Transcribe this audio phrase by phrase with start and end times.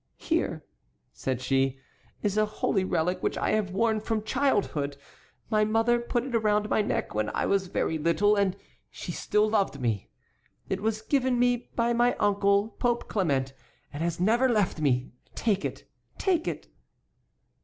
[0.17, 0.65] "Here,"
[1.13, 1.77] said she,
[2.23, 4.97] "is a holy relic which I have worn from childhood.
[5.51, 8.57] My mother put it around my neck when I was very little and
[8.89, 10.09] she still loved me.
[10.67, 13.53] It was given me by my uncle, Pope Clement
[13.93, 15.11] and has never left me.
[15.35, 15.87] Take it!
[16.17, 16.67] take it!"